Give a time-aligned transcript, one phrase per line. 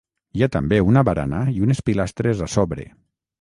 [0.37, 2.89] Hi ha també una barana i unes pilastres a sobre.